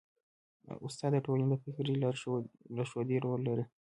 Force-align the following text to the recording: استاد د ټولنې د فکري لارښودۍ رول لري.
استاد 0.87 1.11
د 1.13 1.17
ټولنې 1.25 1.45
د 1.49 1.55
فکري 1.63 1.93
لارښودۍ 2.73 3.17
رول 3.25 3.41
لري. 3.49 3.63